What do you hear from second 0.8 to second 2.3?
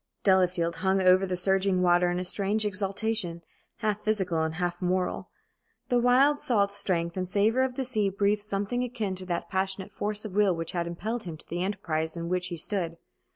over the surging water in a